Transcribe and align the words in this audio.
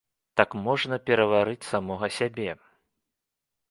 Так 0.39 0.55
можна 0.67 0.99
пераварыць 1.11 1.69
самога 1.71 2.13
сябе. 2.19 2.51